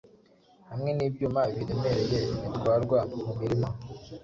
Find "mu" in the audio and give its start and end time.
3.25-3.31